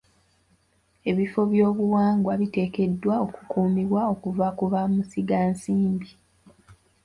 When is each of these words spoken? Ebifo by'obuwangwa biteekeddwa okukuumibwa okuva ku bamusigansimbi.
Ebifo 1.09 1.41
by'obuwangwa 1.51 2.33
biteekeddwa 2.41 3.13
okukuumibwa 3.25 4.01
okuva 4.13 4.47
ku 4.57 4.65
bamusigansimbi. 4.73 6.09